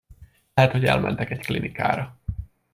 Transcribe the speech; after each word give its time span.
Lehet, 0.53 0.71
hogy 0.71 0.85
elmentek 0.85 1.29
egy 1.29 1.39
klinikára. 1.45 2.17